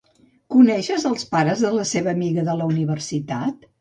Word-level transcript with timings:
Coneixes 0.53 1.03
els 1.09 1.27
pares 1.35 1.61
de 1.65 1.73
la 1.75 1.85
seva 1.93 2.13
amiga 2.17 2.47
de 2.49 2.57
la 2.63 2.69
universitat? 2.75 3.69